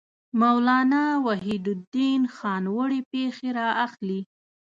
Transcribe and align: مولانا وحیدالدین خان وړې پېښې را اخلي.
مولانا 0.41 1.03
وحیدالدین 1.25 2.21
خان 2.35 2.63
وړې 2.75 2.99
پېښې 3.11 3.49
را 3.57 3.67
اخلي. 3.85 4.19